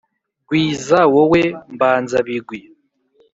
[0.47, 1.41] gwiza wowe
[1.73, 2.57] mbanzabigwi,